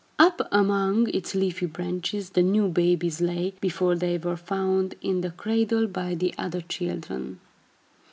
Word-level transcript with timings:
Up 0.17 0.41
among 0.51 1.09
its 1.09 1.35
leafy 1.35 1.67
branches 1.67 2.31
the 2.31 2.41
new 2.41 2.69
babies 2.69 3.21
lay, 3.21 3.53
before 3.61 3.93
they 3.93 4.17
were 4.17 4.35
found 4.35 4.95
in 4.99 5.21
the 5.21 5.29
cradle 5.29 5.85
by 5.85 6.15
the 6.15 6.33
other 6.39 6.61
children. 6.61 7.39